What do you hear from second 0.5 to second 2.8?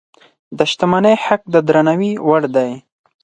د شتمنۍ حق د درناوي وړ دی.